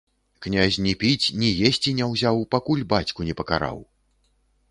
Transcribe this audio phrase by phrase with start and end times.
[0.43, 3.77] Князь ні піць, ні есці не ўзяў, пакуль бацьку не пакараў.